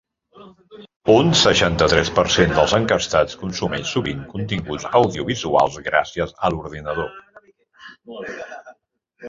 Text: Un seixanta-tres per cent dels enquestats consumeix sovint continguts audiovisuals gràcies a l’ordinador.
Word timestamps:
Un 1.15 1.27
seixanta-tres 1.41 2.09
per 2.19 2.23
cent 2.35 2.55
dels 2.55 2.73
enquestats 2.77 3.37
consumeix 3.43 3.93
sovint 3.97 4.25
continguts 4.33 4.89
audiovisuals 5.03 5.79
gràcies 5.91 6.37
a 6.49 6.53
l’ordinador. 6.57 7.15